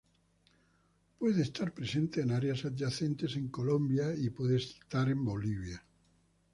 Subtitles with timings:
[1.19, 5.85] Puede estar presente en áreas adyacentes en Colombia y puede estar en Bolivia.